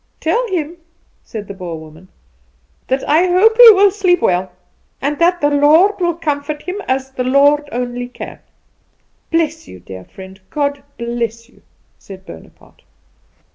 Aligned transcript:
"Tell 0.19 0.49
him," 0.49 0.77
said 1.23 1.47
the 1.47 1.53
Boer 1.53 1.77
woman, 1.79 2.07
"that 2.87 3.07
I 3.07 3.27
hope 3.27 3.55
he 3.55 3.69
will 3.69 3.91
sleep 3.91 4.19
well, 4.19 4.51
and 4.99 5.19
that 5.19 5.41
the 5.41 5.51
Lord 5.51 5.99
will 5.99 6.15
comfort 6.15 6.63
him, 6.63 6.81
as 6.87 7.11
the 7.11 7.23
Lord 7.23 7.69
only 7.71 8.07
can." 8.07 8.39
"Bless 9.29 9.67
you, 9.67 9.79
dear 9.79 10.05
friend, 10.05 10.41
God 10.49 10.81
bless 10.97 11.47
you," 11.49 11.61
said 11.99 12.25
Bonaparte. 12.25 12.81